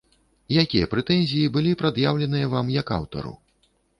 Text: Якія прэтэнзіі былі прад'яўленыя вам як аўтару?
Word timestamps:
Якія 0.61 0.87
прэтэнзіі 0.93 1.51
былі 1.57 1.75
прад'яўленыя 1.83 2.47
вам 2.57 2.73
як 2.79 2.87
аўтару? 2.99 3.37